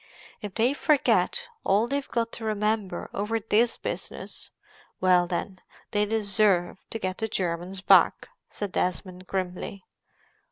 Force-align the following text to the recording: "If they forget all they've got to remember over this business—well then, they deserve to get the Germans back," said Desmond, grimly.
"If 0.41 0.55
they 0.55 0.73
forget 0.73 1.47
all 1.63 1.85
they've 1.85 2.07
got 2.09 2.31
to 2.31 2.43
remember 2.43 3.07
over 3.13 3.39
this 3.39 3.77
business—well 3.77 5.27
then, 5.27 5.61
they 5.91 6.07
deserve 6.07 6.79
to 6.89 6.97
get 6.97 7.19
the 7.19 7.27
Germans 7.27 7.81
back," 7.81 8.29
said 8.49 8.71
Desmond, 8.71 9.27
grimly. 9.27 9.83